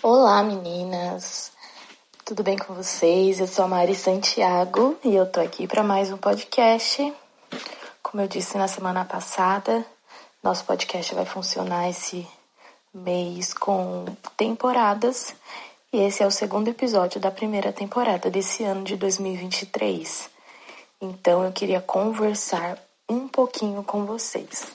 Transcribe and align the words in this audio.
Olá 0.00 0.44
meninas, 0.44 1.50
tudo 2.24 2.44
bem 2.44 2.56
com 2.56 2.72
vocês? 2.74 3.40
Eu 3.40 3.48
sou 3.48 3.64
a 3.64 3.68
Mari 3.68 3.96
Santiago 3.96 4.96
e 5.02 5.16
eu 5.16 5.26
tô 5.26 5.40
aqui 5.40 5.66
para 5.66 5.82
mais 5.82 6.12
um 6.12 6.16
podcast. 6.16 7.12
Como 8.00 8.22
eu 8.22 8.28
disse 8.28 8.56
na 8.56 8.68
semana 8.68 9.04
passada, 9.04 9.84
nosso 10.40 10.64
podcast 10.64 11.12
vai 11.16 11.24
funcionar 11.24 11.90
esse 11.90 12.24
mês 12.94 13.52
com 13.52 14.04
temporadas 14.36 15.34
e 15.92 15.98
esse 15.98 16.22
é 16.22 16.26
o 16.28 16.30
segundo 16.30 16.68
episódio 16.68 17.20
da 17.20 17.32
primeira 17.32 17.72
temporada 17.72 18.30
desse 18.30 18.62
ano 18.62 18.84
de 18.84 18.96
2023. 18.96 20.33
Então 21.04 21.44
eu 21.44 21.52
queria 21.52 21.82
conversar 21.82 22.78
um 23.06 23.28
pouquinho 23.28 23.84
com 23.84 24.06
vocês. 24.06 24.66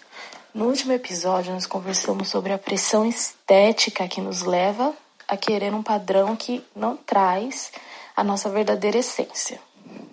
No 0.54 0.68
último 0.68 0.94
episódio, 0.94 1.52
nós 1.52 1.66
conversamos 1.66 2.30
sobre 2.30 2.54
a 2.54 2.58
pressão 2.60 3.04
estética 3.04 4.08
que 4.08 4.22
nos 4.22 4.44
leva 4.44 4.94
a 5.28 5.36
querer 5.36 5.74
um 5.74 5.82
padrão 5.82 6.36
que 6.36 6.64
não 6.76 6.96
traz 6.96 7.72
a 8.16 8.24
nossa 8.24 8.48
verdadeira 8.48 9.00
essência. 9.00 9.60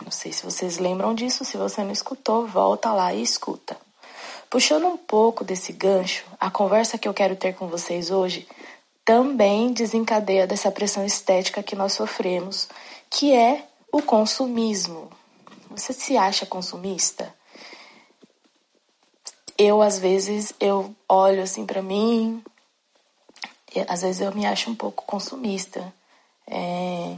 Não 0.03 0.11
sei 0.11 0.33
se 0.33 0.43
vocês 0.43 0.79
lembram 0.79 1.15
disso, 1.15 1.45
se 1.45 1.59
você 1.59 1.85
não 1.85 1.93
escutou, 1.93 2.47
volta 2.47 2.95
lá 2.95 3.13
e 3.13 3.21
escuta. 3.21 3.77
Puxando 4.49 4.87
um 4.87 4.97
pouco 4.97 5.45
desse 5.45 5.71
gancho, 5.71 6.25
a 6.41 6.51
conversa 6.51 6.97
que 6.97 7.07
eu 7.07 7.13
quero 7.13 7.37
ter 7.37 7.55
com 7.55 7.67
vocês 7.67 8.11
hoje 8.11 8.49
também 9.05 9.71
desencadeia 9.71 10.47
dessa 10.47 10.71
pressão 10.71 11.05
estética 11.05 11.63
que 11.63 11.77
nós 11.77 11.93
sofremos, 11.93 12.71
que 13.11 13.35
é 13.35 13.67
o 13.93 14.01
consumismo. 14.01 15.11
Você 15.77 15.93
se 15.93 16.17
acha 16.17 16.47
consumista? 16.47 17.35
Eu 19.59 19.83
às 19.83 19.99
vezes 19.99 20.55
eu 20.59 20.95
olho 21.09 21.43
assim 21.43 21.67
para 21.67 21.83
mim, 21.83 22.43
às 23.89 24.03
vezes 24.03 24.21
eu 24.21 24.35
me 24.35 24.47
acho 24.47 24.71
um 24.71 24.75
pouco 24.75 25.05
consumista 25.05 25.93
é, 26.47 27.17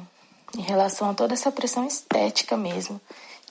em 0.57 0.63
relação 0.63 1.11
a 1.11 1.15
toda 1.15 1.35
essa 1.35 1.53
pressão 1.53 1.87
estética 1.87 2.57
mesmo, 2.57 3.01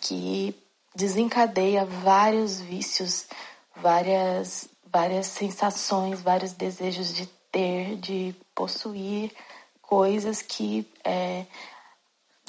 que 0.02 0.53
desencadeia 0.95 1.85
vários 1.85 2.59
vícios, 2.59 3.28
várias, 3.75 4.67
várias 4.91 5.28
sensações, 5.28 6.22
vários 6.22 6.52
desejos 6.52 7.13
de 7.13 7.28
ter, 7.52 7.95
de 7.97 8.35
possuir 8.53 9.31
coisas 9.81 10.41
que, 10.41 10.85
é, 11.03 11.45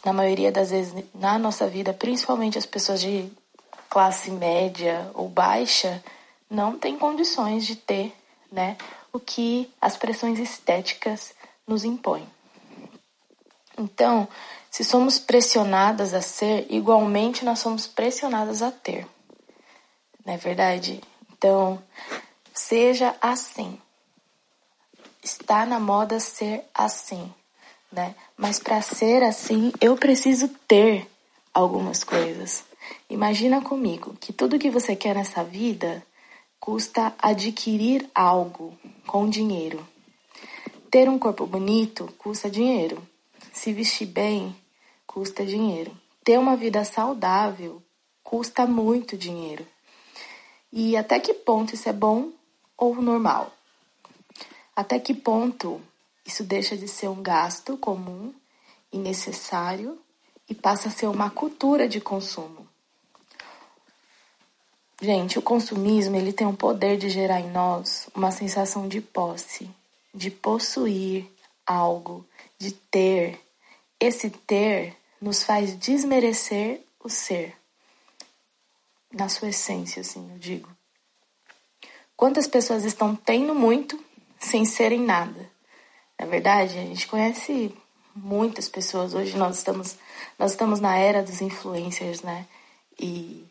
na 0.05 0.13
maioria 0.13 0.53
das 0.53 0.71
vezes, 0.71 1.05
na 1.15 1.39
nossa 1.39 1.67
vida, 1.67 1.93
principalmente 1.93 2.59
as 2.59 2.67
pessoas 2.67 3.01
de 3.01 3.31
classe 3.89 4.31
média 4.31 5.11
ou 5.15 5.29
baixa, 5.29 6.03
não 6.51 6.79
têm 6.79 6.99
condições 6.99 7.67
de 7.67 7.77
ter, 7.77 8.15
né? 8.51 8.77
o 9.13 9.19
que 9.19 9.71
as 9.81 9.97
pressões 9.97 10.39
estéticas 10.39 11.35
nos 11.67 11.85
impõem. 11.85 12.27
Então, 13.77 14.29
se 14.71 14.85
somos 14.85 15.19
pressionadas 15.19 16.15
a 16.15 16.21
ser, 16.21 16.67
igualmente 16.69 17.45
nós 17.45 17.59
somos 17.59 17.87
pressionadas 17.87 18.63
a 18.63 18.71
ter. 18.71 19.07
Não 20.25 20.35
é 20.35 20.37
verdade? 20.37 21.01
Então, 21.33 21.83
seja 22.53 23.17
assim. 23.21 23.81
Está 25.23 25.65
na 25.67 25.79
moda 25.79 26.21
ser 26.21 26.65
assim, 26.73 27.33
né? 27.91 28.15
Mas 28.37 28.59
para 28.59 28.81
ser 28.83 29.23
assim, 29.23 29.73
eu 29.81 29.97
preciso 29.97 30.49
ter 30.67 31.09
algumas 31.53 32.05
coisas. 32.05 32.65
Imagina 33.09 33.61
comigo 33.61 34.17
que 34.21 34.33
tudo 34.33 34.59
que 34.59 34.71
você 34.71 34.95
quer 34.95 35.15
nessa 35.15 35.43
vida 35.43 36.03
custa 36.61 37.15
adquirir 37.19 38.09
algo 38.15 38.77
com 39.07 39.29
dinheiro. 39.29 39.87
Ter 40.91 41.09
um 41.09 41.19
corpo 41.19 41.47
bonito 41.47 42.13
custa 42.19 42.51
dinheiro. 42.51 43.03
Se 43.53 43.73
vestir 43.73 44.07
bem 44.07 44.55
custa 45.07 45.45
dinheiro. 45.45 45.93
Ter 46.23 46.39
uma 46.39 46.57
vida 46.57 46.85
saudável 46.85 47.83
custa 48.23 48.67
muito 48.67 49.17
dinheiro. 49.17 49.67
E 50.73 50.97
até 50.97 51.19
que 51.19 51.33
ponto 51.33 51.75
isso 51.75 51.89
é 51.89 51.93
bom 51.93 52.31
ou 52.77 52.95
normal? 53.01 53.53
Até 54.77 54.99
que 54.99 55.15
ponto 55.15 55.81
isso 56.29 56.45
deixa 56.45 56.77
de 56.77 56.87
ser 56.87 57.09
um 57.09 57.23
gasto 57.23 57.75
comum 57.79 58.35
e 58.93 58.99
necessário 58.99 59.99
e 60.47 60.55
passa 60.55 60.89
a 60.89 60.91
ser 60.91 61.07
uma 61.07 61.31
cultura 61.31 61.89
de 61.89 62.03
consumo? 62.03 62.69
Gente, 65.01 65.39
o 65.39 65.43
consumismo 65.43 66.17
ele 66.17 66.33
tem 66.33 66.47
o 66.47 66.53
poder 66.53 66.99
de 66.99 67.09
gerar 67.09 67.41
em 67.41 67.51
nós 67.51 68.11
uma 68.15 68.31
sensação 68.31 68.87
de 68.87 69.01
posse, 69.01 69.71
de 70.15 70.31
possuir 70.31 71.27
algo, 71.67 72.27
de 72.59 72.73
ter. 72.73 73.41
Esse 73.99 74.29
ter 74.29 74.95
nos 75.21 75.43
faz 75.43 75.79
desmerecer 75.79 76.83
o 77.03 77.09
ser, 77.09 77.57
na 79.11 79.31
sua 79.31 79.49
essência, 79.49 80.03
assim, 80.03 80.31
eu 80.31 80.39
digo. 80.39 80.69
Quantas 82.15 82.47
pessoas 82.47 82.85
estão 82.85 83.17
tendo 83.17 83.55
muito 83.55 83.99
sem 84.39 84.67
serem 84.67 85.01
nada? 85.01 85.58
Na 86.19 86.27
verdade, 86.27 86.79
a 86.79 86.83
gente 86.83 87.07
conhece 87.07 87.75
muitas 88.15 88.69
pessoas. 88.69 89.15
Hoje 89.15 89.37
nós 89.37 89.59
estamos, 89.59 89.97
nós 90.39 90.53
estamos 90.53 90.81
na 90.81 90.97
era 90.97 91.23
dos 91.23 91.41
influencers, 91.41 92.23
né? 92.23 92.47
E 92.99 93.49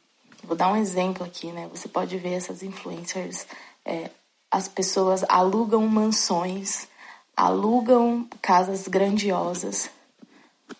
Vou 0.48 0.56
dar 0.56 0.72
um 0.72 0.78
exemplo 0.78 1.26
aqui, 1.26 1.52
né? 1.52 1.68
Você 1.74 1.90
pode 1.90 2.18
ver 2.18 2.34
essas 2.34 2.64
influencers, 2.64 3.46
é, 3.84 4.10
as 4.50 4.70
pessoas 4.70 5.26
alugam 5.28 5.86
mansões, 5.86 6.88
alugam 7.36 8.26
casas 8.42 8.88
grandiosas 8.88 9.90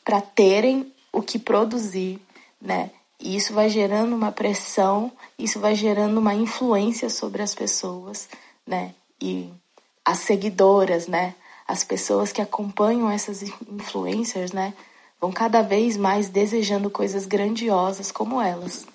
para 0.06 0.22
terem 0.22 0.94
o 1.12 1.22
que 1.22 1.38
produzir, 1.38 2.18
né? 2.62 2.92
E 3.20 3.36
isso 3.36 3.54
vai 3.54 3.68
gerando 3.68 4.16
uma 4.16 4.32
pressão, 4.32 5.12
isso 5.38 5.60
vai 5.60 5.76
gerando 5.76 6.18
uma 6.18 6.34
influência 6.34 7.10
sobre 7.10 7.42
as 7.42 7.54
pessoas, 7.54 8.30
né? 8.66 8.96
E 9.22 9.52
as 10.06 10.20
seguidoras, 10.20 11.08
né? 11.08 11.36
As 11.68 11.84
pessoas 11.84 12.32
que 12.32 12.42
acompanham 12.42 13.10
essas 13.12 13.42
influencers, 13.44 14.52
né? 14.52 14.74
Vão 15.20 15.32
cada 15.32 15.62
vez 15.62 15.98
mais 15.98 16.30
desejando 16.30 16.90
coisas 16.90 17.26
grandiosas 17.26 18.12
como 18.12 18.42
elas 18.42 18.86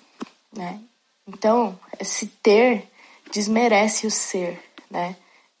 né? 0.55 0.79
Então, 1.27 1.77
esse 1.99 2.27
ter 2.27 2.87
desmerece 3.31 4.05
o 4.05 4.11
ser, 4.11 4.61
né? 4.89 5.15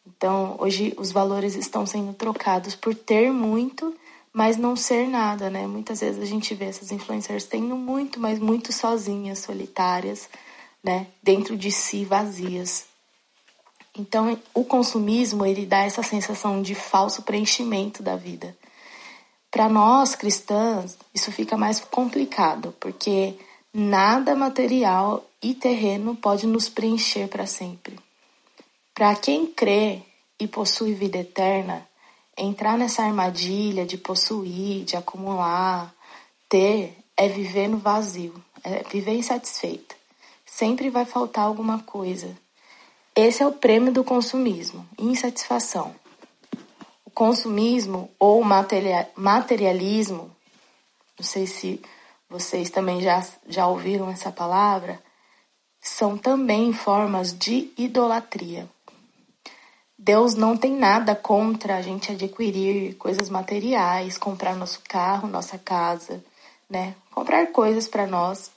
Então, 0.05 0.55
hoje 0.59 0.93
os 0.97 1.11
valores 1.11 1.55
estão 1.55 1.85
sendo 1.85 2.13
trocados 2.13 2.75
por 2.75 2.93
ter 2.93 3.31
muito, 3.31 3.95
mas 4.31 4.57
não 4.57 4.75
ser 4.75 5.07
nada, 5.07 5.49
né? 5.49 5.65
Muitas 5.65 6.01
vezes 6.01 6.21
a 6.21 6.25
gente 6.25 6.53
vê 6.53 6.65
essas 6.65 6.91
influencers 6.91 7.45
tendo 7.45 7.75
muito, 7.75 8.19
mas 8.19 8.39
muito 8.39 8.71
sozinhas, 8.71 9.39
solitárias, 9.39 10.29
né? 10.83 11.07
Dentro 11.21 11.57
de 11.57 11.71
si, 11.71 12.05
vazias. 12.05 12.85
Então, 13.97 14.39
o 14.53 14.63
consumismo, 14.63 15.45
ele 15.45 15.65
dá 15.65 15.83
essa 15.83 16.01
sensação 16.01 16.61
de 16.61 16.73
falso 16.73 17.21
preenchimento 17.21 18.01
da 18.01 18.15
vida. 18.15 18.57
Para 19.51 19.69
nós 19.69 20.15
cristãs, 20.15 20.97
isso 21.13 21.31
fica 21.31 21.55
mais 21.55 21.79
complicado, 21.79 22.73
porque 22.79 23.37
Nada 23.75 24.35
material 24.35 25.27
e 25.41 25.55
terreno 25.55 26.15
pode 26.15 26.45
nos 26.45 26.69
preencher 26.69 27.27
para 27.27 27.47
sempre. 27.47 27.97
Para 28.93 29.15
quem 29.15 29.47
crê 29.47 30.03
e 30.39 30.47
possui 30.47 30.93
vida 30.93 31.17
eterna, 31.17 31.83
entrar 32.37 32.77
nessa 32.77 33.01
armadilha 33.01 33.83
de 33.83 33.97
possuir, 33.97 34.85
de 34.85 34.95
acumular, 34.95 35.91
ter, 36.47 36.95
é 37.17 37.27
viver 37.27 37.67
no 37.67 37.79
vazio, 37.79 38.35
é 38.63 38.83
viver 38.83 39.15
insatisfeita. 39.15 39.95
Sempre 40.45 40.91
vai 40.91 41.05
faltar 41.05 41.45
alguma 41.45 41.79
coisa. 41.79 42.37
Esse 43.15 43.43
é 43.43 43.47
o 43.47 43.51
prêmio 43.51 43.93
do 43.93 44.03
consumismo, 44.03 44.87
insatisfação. 44.97 45.93
O 47.05 47.11
consumismo 47.11 48.09
ou 48.17 48.43
materialismo, 48.43 50.31
não 51.19 51.23
sei 51.23 51.45
se 51.45 51.79
vocês 52.27 52.71
também 52.71 53.01
já, 53.01 53.23
já 53.47 53.67
ouviram 53.67 54.09
essa 54.09 54.31
palavra, 54.31 54.99
são 55.79 56.17
também 56.17 56.73
formas 56.73 57.37
de 57.37 57.71
idolatria. 57.77 58.67
Deus 59.95 60.33
não 60.33 60.57
tem 60.57 60.75
nada 60.75 61.15
contra 61.15 61.77
a 61.77 61.81
gente 61.83 62.11
adquirir 62.11 62.95
coisas 62.95 63.29
materiais, 63.29 64.17
comprar 64.17 64.55
nosso 64.55 64.81
carro, 64.89 65.27
nossa 65.27 65.59
casa, 65.59 66.23
né? 66.67 66.95
Comprar 67.11 67.45
coisas 67.51 67.87
para 67.87 68.07
nós, 68.07 68.49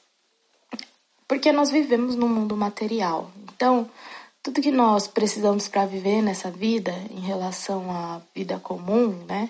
porque 1.29 1.53
nós 1.53 1.71
vivemos 1.71 2.17
num 2.17 2.29
mundo 2.29 2.57
material. 2.57 3.31
Então, 3.55 3.89
tudo 4.47 4.63
que 4.63 4.71
nós 4.71 5.09
precisamos 5.09 5.67
para 5.67 5.85
viver 5.87 6.23
nessa 6.23 6.53
vida, 6.53 6.95
em 7.11 7.19
relação 7.19 7.91
à 7.91 8.21
vida 8.33 8.61
comum, 8.61 9.09
né, 9.27 9.49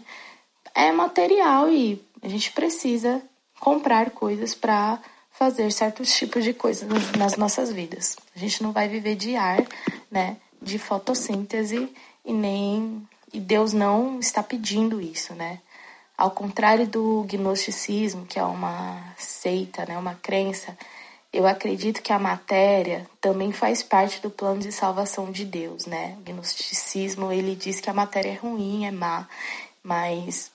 é 0.74 0.90
material 0.90 1.70
e 1.70 2.02
a 2.22 2.28
gente 2.28 2.50
precisa 2.52 3.20
comprar 3.60 4.12
coisas 4.12 4.54
para 4.54 4.98
fazer 5.30 5.70
certos 5.70 6.10
tipos 6.16 6.42
de 6.42 6.54
coisas 6.54 6.88
nas 7.14 7.36
nossas 7.36 7.70
vidas. 7.70 8.16
A 8.34 8.38
gente 8.38 8.62
não 8.62 8.72
vai 8.72 8.88
viver 8.88 9.16
de 9.16 9.36
ar, 9.36 9.66
né, 10.10 10.38
de 10.62 10.78
fotossíntese 10.78 11.92
e 12.24 12.32
nem 12.32 13.06
e 13.34 13.38
Deus 13.38 13.74
não 13.74 14.18
está 14.18 14.42
pedindo 14.42 14.98
isso, 14.98 15.34
né? 15.34 15.60
Ao 16.16 16.30
contrário 16.30 16.86
do 16.86 17.26
gnosticismo, 17.28 18.24
que 18.24 18.38
é 18.38 18.42
uma 18.42 19.12
seita, 19.18 19.84
né, 19.84 19.98
uma 19.98 20.14
crença, 20.14 20.74
eu 21.32 21.46
acredito 21.46 22.02
que 22.02 22.12
a 22.12 22.18
matéria 22.18 23.08
também 23.20 23.52
faz 23.52 23.82
parte 23.82 24.20
do 24.20 24.30
plano 24.30 24.60
de 24.60 24.72
salvação 24.72 25.30
de 25.30 25.44
Deus, 25.44 25.86
né? 25.86 26.16
O 26.18 26.22
gnosticismo, 26.22 27.30
ele 27.30 27.54
diz 27.54 27.80
que 27.80 27.90
a 27.90 27.94
matéria 27.94 28.30
é 28.30 28.34
ruim, 28.34 28.86
é 28.86 28.90
má, 28.90 29.28
mas 29.82 30.50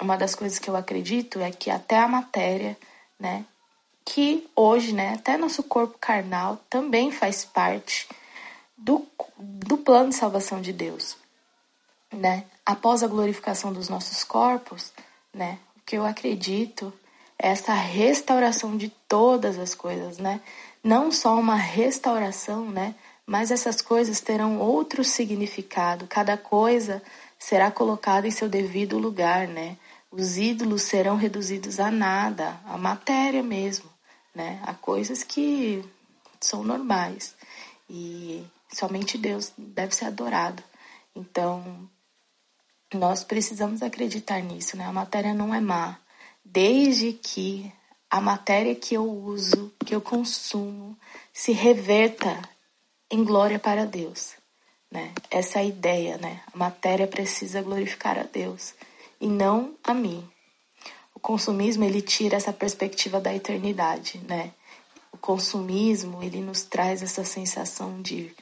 uma 0.00 0.16
das 0.16 0.34
coisas 0.34 0.58
que 0.58 0.68
eu 0.68 0.76
acredito 0.76 1.40
é 1.40 1.50
que 1.50 1.70
até 1.70 1.98
a 1.98 2.08
matéria, 2.08 2.76
né, 3.18 3.44
que 4.04 4.48
hoje, 4.54 4.92
né, 4.92 5.14
até 5.14 5.36
nosso 5.36 5.62
corpo 5.62 5.96
carnal 5.98 6.60
também 6.68 7.10
faz 7.10 7.44
parte 7.44 8.06
do, 8.76 9.06
do 9.38 9.78
plano 9.78 10.10
de 10.10 10.14
salvação 10.14 10.60
de 10.60 10.72
Deus, 10.72 11.16
né? 12.12 12.44
Após 12.64 13.02
a 13.02 13.08
glorificação 13.08 13.72
dos 13.72 13.88
nossos 13.88 14.22
corpos, 14.22 14.92
né, 15.32 15.58
o 15.76 15.80
que 15.84 15.96
eu 15.96 16.04
acredito 16.04 16.92
essa 17.38 17.74
restauração 17.74 18.76
de 18.76 18.88
todas 19.08 19.58
as 19.58 19.74
coisas, 19.74 20.18
né? 20.18 20.40
Não 20.82 21.10
só 21.10 21.38
uma 21.38 21.56
restauração, 21.56 22.70
né, 22.70 22.94
mas 23.26 23.50
essas 23.50 23.80
coisas 23.80 24.20
terão 24.20 24.58
outro 24.58 25.02
significado. 25.04 26.06
Cada 26.06 26.36
coisa 26.36 27.02
será 27.38 27.70
colocada 27.70 28.26
em 28.28 28.30
seu 28.30 28.48
devido 28.48 28.98
lugar, 28.98 29.48
né? 29.48 29.76
Os 30.10 30.38
ídolos 30.38 30.82
serão 30.82 31.16
reduzidos 31.16 31.80
a 31.80 31.90
nada, 31.90 32.58
a 32.64 32.78
matéria 32.78 33.42
mesmo 33.42 33.96
né? 34.36 34.60
Há 34.62 34.74
coisas 34.74 35.22
que 35.24 35.82
são 36.38 36.62
normais 36.62 37.34
e 37.88 38.46
somente 38.70 39.16
Deus 39.16 39.52
deve 39.56 39.94
ser 39.94 40.04
adorado. 40.04 40.62
Então, 41.14 41.88
nós 42.92 43.24
precisamos 43.24 43.82
acreditar 43.82 44.40
nisso, 44.40 44.76
né? 44.76 44.84
A 44.84 44.92
matéria 44.92 45.32
não 45.32 45.54
é 45.54 45.60
má, 45.60 45.98
desde 46.52 47.12
que 47.12 47.72
a 48.10 48.20
matéria 48.20 48.74
que 48.74 48.94
eu 48.94 49.04
uso, 49.04 49.72
que 49.84 49.94
eu 49.94 50.00
consumo, 50.00 50.96
se 51.32 51.52
reverta 51.52 52.40
em 53.10 53.24
glória 53.24 53.58
para 53.58 53.84
Deus, 53.84 54.34
né? 54.90 55.12
Essa 55.30 55.58
é 55.58 55.62
a 55.62 55.64
ideia, 55.64 56.18
né? 56.18 56.42
A 56.52 56.56
matéria 56.56 57.06
precisa 57.06 57.62
glorificar 57.62 58.18
a 58.18 58.22
Deus 58.22 58.74
e 59.20 59.26
não 59.26 59.74
a 59.84 59.92
mim 59.92 60.28
consumismo 61.26 61.82
ele 61.82 62.00
tira 62.00 62.36
essa 62.36 62.52
perspectiva 62.52 63.20
da 63.20 63.34
eternidade, 63.34 64.22
né? 64.28 64.52
O 65.10 65.18
consumismo 65.18 66.22
ele 66.22 66.40
nos 66.40 66.62
traz 66.62 67.02
essa 67.02 67.24
sensação 67.24 68.00
de 68.00 68.32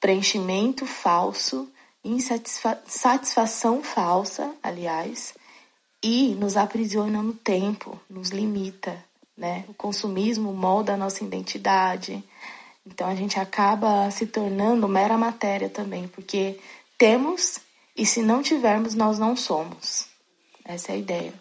preenchimento 0.00 0.86
falso, 0.86 1.70
insatisfação 2.02 3.82
falsa, 3.82 4.54
aliás, 4.62 5.34
e 6.02 6.34
nos 6.34 6.56
aprisiona 6.56 7.22
no 7.22 7.32
tempo, 7.32 7.98
nos 8.08 8.30
limita, 8.30 9.04
né? 9.36 9.64
O 9.68 9.74
consumismo 9.74 10.52
molda 10.52 10.94
a 10.94 10.96
nossa 10.96 11.24
identidade. 11.24 12.22
Então 12.86 13.08
a 13.08 13.14
gente 13.14 13.38
acaba 13.38 14.10
se 14.10 14.26
tornando 14.26 14.88
mera 14.88 15.18
matéria 15.18 15.68
também, 15.68 16.08
porque 16.08 16.58
temos 16.96 17.58
e 17.96 18.06
se 18.06 18.22
não 18.22 18.42
tivermos 18.42 18.94
nós 18.94 19.18
não 19.18 19.36
somos. 19.36 20.06
Essa 20.64 20.92
é 20.92 20.94
a 20.94 20.98
ideia. 20.98 21.34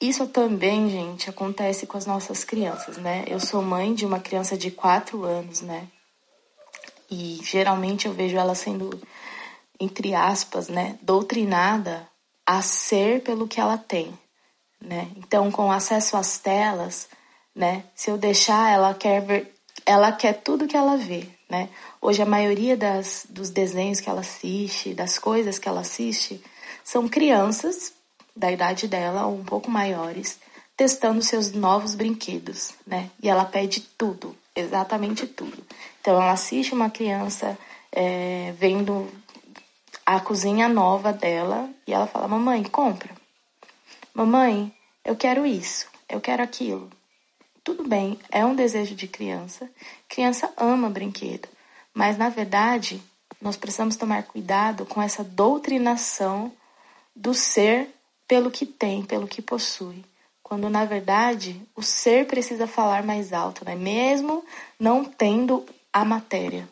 Isso 0.00 0.26
também, 0.28 0.88
gente, 0.88 1.28
acontece 1.28 1.86
com 1.86 1.98
as 1.98 2.06
nossas 2.06 2.44
crianças, 2.44 2.96
né? 2.98 3.24
Eu 3.26 3.40
sou 3.40 3.60
mãe 3.60 3.94
de 3.94 4.06
uma 4.06 4.20
criança 4.20 4.56
de 4.56 4.70
4 4.70 5.24
anos, 5.24 5.60
né? 5.60 5.88
E 7.10 7.40
geralmente 7.42 8.06
eu 8.06 8.12
vejo 8.12 8.36
ela 8.36 8.54
sendo, 8.54 8.90
entre 9.80 10.14
aspas, 10.14 10.68
né, 10.68 10.98
doutrinada 11.02 12.06
a 12.48 12.62
ser 12.62 13.20
pelo 13.20 13.46
que 13.46 13.60
ela 13.60 13.76
tem, 13.76 14.18
né? 14.80 15.06
Então, 15.16 15.50
com 15.50 15.70
acesso 15.70 16.16
às 16.16 16.38
telas, 16.38 17.06
né? 17.54 17.84
Se 17.94 18.10
eu 18.10 18.16
deixar, 18.16 18.72
ela 18.72 18.94
quer 18.94 19.20
ver, 19.20 19.54
ela 19.84 20.10
quer 20.12 20.32
tudo 20.32 20.66
que 20.66 20.74
ela 20.74 20.96
vê, 20.96 21.28
né? 21.46 21.68
Hoje 22.00 22.22
a 22.22 22.26
maioria 22.26 22.74
das, 22.74 23.26
dos 23.28 23.50
desenhos 23.50 24.00
que 24.00 24.08
ela 24.08 24.22
assiste, 24.22 24.94
das 24.94 25.18
coisas 25.18 25.58
que 25.58 25.68
ela 25.68 25.82
assiste, 25.82 26.42
são 26.82 27.06
crianças 27.06 27.92
da 28.34 28.50
idade 28.50 28.88
dela, 28.88 29.26
ou 29.26 29.36
um 29.36 29.44
pouco 29.44 29.70
maiores, 29.70 30.38
testando 30.74 31.20
seus 31.20 31.52
novos 31.52 31.94
brinquedos, 31.94 32.72
né? 32.86 33.10
E 33.22 33.28
ela 33.28 33.44
pede 33.44 33.80
tudo, 33.80 34.34
exatamente 34.56 35.26
tudo. 35.26 35.62
Então 36.00 36.14
ela 36.14 36.32
assiste 36.32 36.72
uma 36.72 36.88
criança 36.88 37.58
é, 37.92 38.54
vendo 38.58 39.06
a 40.08 40.18
cozinha 40.20 40.70
nova 40.70 41.12
dela 41.12 41.68
e 41.86 41.92
ela 41.92 42.06
fala: 42.06 42.26
Mamãe, 42.26 42.64
compra. 42.64 43.14
Mamãe, 44.14 44.74
eu 45.04 45.14
quero 45.14 45.44
isso, 45.44 45.86
eu 46.08 46.18
quero 46.18 46.42
aquilo. 46.42 46.88
Tudo 47.62 47.86
bem, 47.86 48.18
é 48.30 48.42
um 48.42 48.54
desejo 48.54 48.94
de 48.94 49.06
criança. 49.06 49.70
Criança 50.08 50.50
ama 50.56 50.88
brinquedo, 50.88 51.46
mas 51.92 52.16
na 52.16 52.30
verdade 52.30 53.02
nós 53.38 53.58
precisamos 53.58 53.96
tomar 53.96 54.22
cuidado 54.22 54.86
com 54.86 55.02
essa 55.02 55.22
doutrinação 55.22 56.50
do 57.14 57.34
ser 57.34 57.94
pelo 58.26 58.50
que 58.50 58.64
tem, 58.64 59.04
pelo 59.04 59.28
que 59.28 59.42
possui. 59.42 60.02
Quando 60.42 60.70
na 60.70 60.86
verdade 60.86 61.60
o 61.76 61.82
ser 61.82 62.26
precisa 62.26 62.66
falar 62.66 63.02
mais 63.02 63.34
alto, 63.34 63.62
né? 63.62 63.74
mesmo 63.74 64.42
não 64.80 65.04
tendo 65.04 65.66
a 65.92 66.02
matéria. 66.02 66.66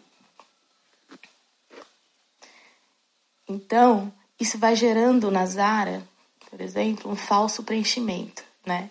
Então, 3.48 4.12
isso 4.40 4.58
vai 4.58 4.74
gerando 4.74 5.30
na 5.30 5.46
Zara, 5.46 6.02
por 6.50 6.60
exemplo, 6.60 7.10
um 7.10 7.16
falso 7.16 7.62
preenchimento, 7.62 8.42
né? 8.64 8.90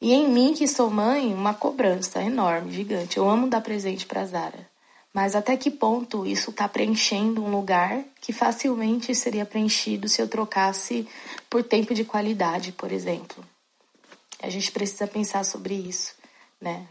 E 0.00 0.12
em 0.12 0.28
mim, 0.28 0.52
que 0.52 0.68
sou 0.68 0.90
mãe, 0.90 1.32
uma 1.32 1.54
cobrança 1.54 2.22
enorme, 2.22 2.72
gigante. 2.72 3.16
Eu 3.16 3.28
amo 3.28 3.48
dar 3.48 3.60
presente 3.60 4.04
para 4.04 4.26
Zara. 4.26 4.68
Mas 5.14 5.36
até 5.36 5.56
que 5.56 5.70
ponto 5.70 6.26
isso 6.26 6.50
está 6.50 6.68
preenchendo 6.68 7.42
um 7.42 7.50
lugar 7.50 8.04
que 8.20 8.32
facilmente 8.32 9.14
seria 9.14 9.46
preenchido 9.46 10.08
se 10.08 10.20
eu 10.20 10.26
trocasse 10.26 11.08
por 11.48 11.62
tempo 11.62 11.94
de 11.94 12.04
qualidade, 12.04 12.72
por 12.72 12.90
exemplo? 12.90 13.44
A 14.42 14.50
gente 14.50 14.72
precisa 14.72 15.06
pensar 15.06 15.44
sobre 15.44 15.74
isso, 15.74 16.14
né? 16.60 16.86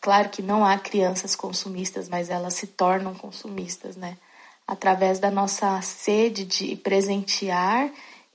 Claro 0.00 0.28
que 0.28 0.42
não 0.42 0.64
há 0.64 0.78
crianças 0.78 1.34
consumistas, 1.34 2.08
mas 2.08 2.28
elas 2.28 2.54
se 2.54 2.66
tornam 2.66 3.14
consumistas, 3.14 3.96
né? 3.96 4.18
Através 4.66 5.18
da 5.18 5.30
nossa 5.30 5.80
sede 5.82 6.44
de 6.44 6.76
presentear 6.76 7.90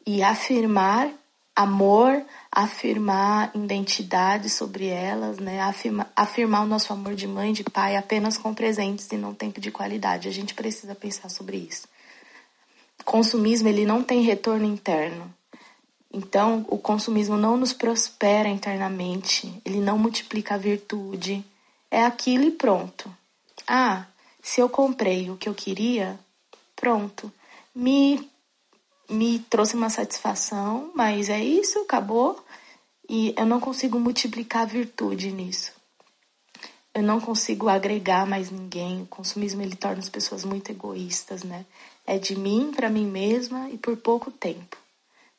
e 0.05 0.21
afirmar 0.21 1.11
amor, 1.55 2.23
afirmar 2.49 3.51
identidade 3.53 4.49
sobre 4.49 4.87
elas, 4.87 5.39
né? 5.39 5.59
Afirma, 5.59 6.07
afirmar 6.15 6.63
o 6.63 6.67
nosso 6.67 6.93
amor 6.93 7.15
de 7.15 7.27
mãe, 7.27 7.51
de 7.51 7.63
pai 7.63 7.97
apenas 7.97 8.37
com 8.37 8.53
presentes 8.53 9.11
e 9.11 9.17
não 9.17 9.33
tempo 9.33 9.59
de 9.59 9.69
qualidade. 9.69 10.29
A 10.29 10.31
gente 10.31 10.53
precisa 10.53 10.95
pensar 10.95 11.29
sobre 11.29 11.57
isso. 11.57 11.87
Consumismo 13.03 13.67
ele 13.67 13.85
não 13.85 14.01
tem 14.01 14.21
retorno 14.21 14.65
interno. 14.65 15.33
Então, 16.11 16.65
o 16.69 16.77
consumismo 16.77 17.37
não 17.37 17.57
nos 17.57 17.73
prospera 17.73 18.47
internamente, 18.47 19.61
ele 19.65 19.79
não 19.79 19.97
multiplica 19.97 20.55
a 20.55 20.57
virtude. 20.57 21.45
É 21.91 22.03
aquilo 22.03 22.45
e 22.45 22.51
pronto. 22.51 23.13
Ah, 23.67 24.05
se 24.41 24.61
eu 24.61 24.69
comprei 24.69 25.29
o 25.29 25.37
que 25.37 25.49
eu 25.49 25.53
queria, 25.53 26.19
pronto. 26.75 27.31
Me 27.73 28.29
me 29.09 29.39
trouxe 29.39 29.75
uma 29.75 29.89
satisfação, 29.89 30.91
mas 30.93 31.29
é 31.29 31.43
isso, 31.43 31.79
acabou. 31.79 32.43
E 33.09 33.33
eu 33.35 33.45
não 33.45 33.59
consigo 33.59 33.99
multiplicar 33.99 34.67
virtude 34.67 35.31
nisso. 35.31 35.71
Eu 36.93 37.01
não 37.01 37.19
consigo 37.19 37.67
agregar 37.67 38.27
mais 38.27 38.51
ninguém. 38.51 39.01
O 39.01 39.07
consumismo 39.07 39.61
ele 39.63 39.75
torna 39.75 39.99
as 39.99 40.09
pessoas 40.09 40.45
muito 40.45 40.69
egoístas, 40.69 41.43
né? 41.43 41.65
É 42.05 42.19
de 42.19 42.35
mim 42.35 42.71
para 42.71 42.89
mim 42.89 43.07
mesma 43.07 43.69
e 43.69 43.77
por 43.77 43.97
pouco 43.97 44.29
tempo. 44.29 44.77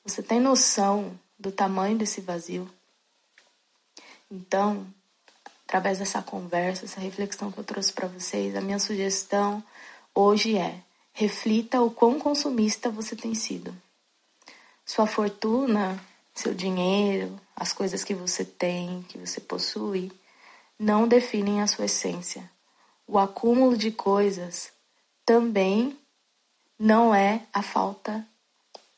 Você 0.04 0.22
tem 0.22 0.40
noção 0.40 1.16
do 1.38 1.52
tamanho 1.52 1.96
desse 1.96 2.20
vazio? 2.20 2.68
Então, 4.30 4.86
através 5.70 5.98
dessa 5.98 6.20
conversa, 6.20 6.84
essa 6.84 6.98
reflexão 6.98 7.52
que 7.52 7.58
eu 7.58 7.62
trouxe 7.62 7.92
para 7.92 8.08
vocês, 8.08 8.56
a 8.56 8.60
minha 8.60 8.80
sugestão 8.80 9.62
hoje 10.12 10.58
é 10.58 10.82
Reflita 11.12 11.80
o 11.80 11.90
quão 11.90 12.18
consumista 12.18 12.90
você 12.90 13.14
tem 13.14 13.34
sido. 13.34 13.76
Sua 14.84 15.06
fortuna, 15.06 16.02
seu 16.34 16.54
dinheiro, 16.54 17.38
as 17.54 17.72
coisas 17.72 18.02
que 18.02 18.14
você 18.14 18.44
tem, 18.44 19.02
que 19.02 19.18
você 19.18 19.40
possui, 19.40 20.10
não 20.78 21.06
definem 21.06 21.60
a 21.60 21.66
sua 21.66 21.84
essência. 21.84 22.50
O 23.06 23.18
acúmulo 23.18 23.76
de 23.76 23.92
coisas 23.92 24.72
também 25.24 25.96
não 26.78 27.14
é 27.14 27.42
a 27.52 27.62
falta 27.62 28.26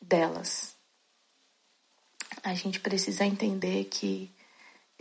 delas. 0.00 0.75
A 2.43 2.55
gente 2.55 2.81
precisa 2.81 3.25
entender 3.25 3.85
que 3.87 4.31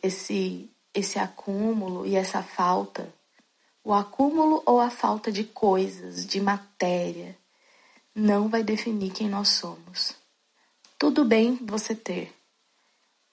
esse 0.02 0.70
esse 0.94 1.18
acúmulo 1.20 2.06
e 2.06 2.16
essa 2.16 2.44
falta, 2.44 3.14
o 3.84 3.94
acúmulo 3.94 4.62
ou 4.66 4.80
a 4.80 4.90
falta 4.90 5.32
de 5.32 5.44
coisas, 5.44 6.26
de 6.26 6.40
matéria, 6.40 7.38
não 8.14 8.50
vai 8.50 8.64
definir 8.64 9.12
quem 9.12 9.30
nós 9.30 9.50
somos. 9.50 10.16
Tudo 11.00 11.26
bem 11.26 11.58
você 11.62 11.96
ter, 11.96 12.34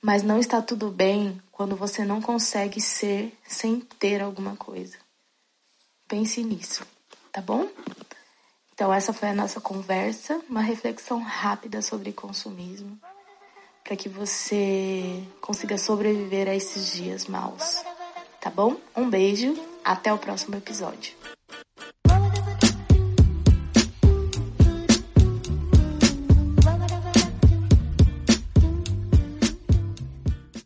mas 0.00 0.22
não 0.22 0.38
está 0.38 0.62
tudo 0.62 0.90
bem 0.90 1.42
quando 1.52 1.76
você 1.76 2.04
não 2.04 2.22
consegue 2.22 2.80
ser 2.80 3.36
sem 3.46 3.80
ter 3.80 4.22
alguma 4.22 4.56
coisa. 4.56 4.96
Pense 6.06 6.42
nisso, 6.42 6.86
tá 7.30 7.42
bom? 7.42 7.68
Então, 8.72 8.94
essa 8.94 9.12
foi 9.12 9.28
a 9.28 9.34
nossa 9.34 9.60
conversa, 9.60 10.40
uma 10.48 10.60
reflexão 10.60 11.20
rápida 11.20 11.82
sobre 11.82 12.12
consumismo, 12.12 12.96
para 13.88 13.96
que 13.96 14.06
você 14.06 15.22
consiga 15.40 15.78
sobreviver 15.78 16.46
a 16.46 16.54
esses 16.54 16.92
dias 16.92 17.26
maus. 17.26 17.82
Tá 18.38 18.50
bom? 18.50 18.76
Um 18.94 19.08
beijo, 19.08 19.56
até 19.82 20.12
o 20.12 20.18
próximo 20.18 20.56
episódio. 20.56 21.14